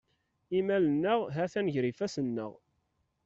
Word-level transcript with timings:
Imal-nneɣ 0.57 1.19
ha-t-a 1.35 1.61
ger 1.73 1.85
ifassen-nneɣ. 1.91 2.51